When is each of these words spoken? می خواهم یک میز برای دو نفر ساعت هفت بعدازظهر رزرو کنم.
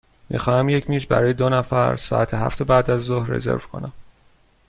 می 0.29 0.39
خواهم 0.39 0.69
یک 0.69 0.89
میز 0.89 1.05
برای 1.05 1.33
دو 1.33 1.49
نفر 1.49 1.95
ساعت 1.97 2.33
هفت 2.33 2.63
بعدازظهر 2.63 3.27
رزرو 3.29 3.57
کنم. 3.59 3.93